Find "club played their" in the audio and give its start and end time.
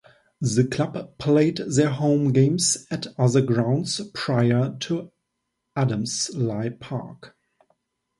0.63-1.91